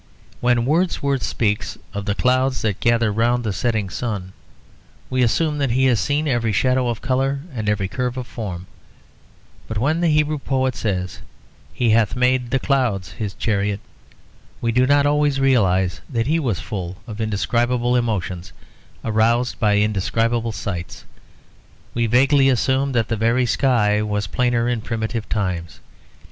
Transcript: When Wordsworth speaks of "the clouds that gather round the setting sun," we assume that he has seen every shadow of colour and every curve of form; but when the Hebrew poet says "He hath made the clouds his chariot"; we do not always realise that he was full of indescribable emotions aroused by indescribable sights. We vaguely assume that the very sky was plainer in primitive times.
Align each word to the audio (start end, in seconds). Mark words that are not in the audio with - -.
When 0.39 0.65
Wordsworth 0.65 1.21
speaks 1.21 1.77
of 1.93 2.05
"the 2.05 2.15
clouds 2.15 2.63
that 2.63 2.79
gather 2.79 3.13
round 3.13 3.43
the 3.43 3.53
setting 3.53 3.87
sun," 3.87 4.33
we 5.11 5.21
assume 5.21 5.59
that 5.59 5.69
he 5.69 5.85
has 5.85 5.99
seen 5.99 6.27
every 6.27 6.51
shadow 6.51 6.87
of 6.89 7.03
colour 7.03 7.41
and 7.53 7.69
every 7.69 7.87
curve 7.87 8.17
of 8.17 8.25
form; 8.25 8.65
but 9.67 9.77
when 9.77 10.01
the 10.01 10.07
Hebrew 10.07 10.39
poet 10.39 10.75
says 10.75 11.19
"He 11.71 11.91
hath 11.91 12.15
made 12.15 12.49
the 12.49 12.57
clouds 12.57 13.11
his 13.11 13.35
chariot"; 13.35 13.79
we 14.59 14.71
do 14.71 14.87
not 14.87 15.05
always 15.05 15.39
realise 15.39 16.01
that 16.09 16.25
he 16.25 16.39
was 16.39 16.59
full 16.59 16.97
of 17.05 17.21
indescribable 17.21 17.95
emotions 17.95 18.53
aroused 19.05 19.59
by 19.59 19.77
indescribable 19.77 20.51
sights. 20.51 21.05
We 21.93 22.07
vaguely 22.07 22.49
assume 22.49 22.93
that 22.93 23.09
the 23.09 23.17
very 23.17 23.45
sky 23.45 24.01
was 24.01 24.25
plainer 24.25 24.67
in 24.67 24.81
primitive 24.81 25.29
times. 25.29 25.79